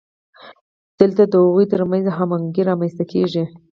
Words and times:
دلته 0.99 1.23
د 1.27 1.33
هغوی 1.43 1.65
ترمنځ 1.73 2.05
هماهنګي 2.17 2.61
رامنځته 2.69 3.03
کیږي. 3.11 3.43